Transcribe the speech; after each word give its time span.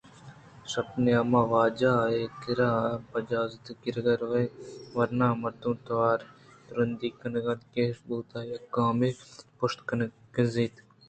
شپ 0.71 0.87
ءِ 0.93 1.01
نیم 1.05 1.31
ءَ 1.39 1.49
واجہ 1.51 1.93
ءِکِرّا 2.21 2.71
پہ 3.09 3.15
اجازت 3.19 3.65
گرگ 3.81 4.07
ءَ 4.11 4.19
روئے؟ 4.21 4.43
ورناہیں 4.95 5.39
مرد 5.41 5.63
ءِ 5.69 5.83
توار 5.85 6.19
ءِ 6.25 6.29
ترٛندی 6.65 7.09
انگت 7.23 7.61
ءَ 7.67 7.71
گیش 7.73 7.95
بوت 8.07 8.31
ءُیک 8.39 8.63
گامے 8.75 9.09
پُشت 9.57 9.77
ءَ 9.81 9.87
کنزاِت 10.33 10.75